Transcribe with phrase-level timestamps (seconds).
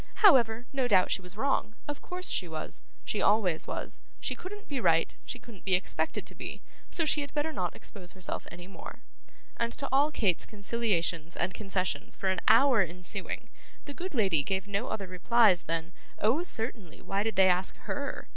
[0.25, 4.67] However, no doubt she was wrong; of course she was; she always was, she couldn't
[4.67, 8.47] be right, she couldn't be expected to be; so she had better not expose herself
[8.51, 9.03] any more;
[9.57, 13.47] and to all Kate's conciliations and concessions for an hour ensuing,
[13.85, 18.27] the good lady gave no other replies than Oh, certainly, why did they ask HER?